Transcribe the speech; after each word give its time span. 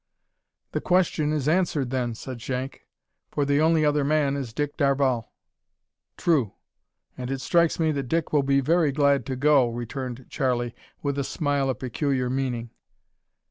"The 0.71 0.81
question 0.81 1.31
is 1.31 1.47
answered, 1.47 1.91
then," 1.91 2.15
said 2.15 2.41
Shank, 2.41 2.87
"for 3.29 3.45
the 3.45 3.61
only 3.61 3.85
other 3.85 4.03
man 4.03 4.35
is 4.35 4.51
Dick 4.51 4.75
Darvall." 4.75 5.29
"True; 6.17 6.55
and 7.15 7.29
it 7.29 7.39
strikes 7.39 7.79
me 7.79 7.91
that 7.91 8.07
Dick 8.09 8.33
will 8.33 8.41
be 8.41 8.61
very 8.61 8.91
glad 8.91 9.27
to 9.27 9.35
go," 9.35 9.69
returned 9.69 10.25
Charlie 10.27 10.73
with 11.03 11.19
a 11.19 11.23
smile 11.23 11.69
of 11.69 11.77
peculiar 11.77 12.31
meaning. 12.31 12.71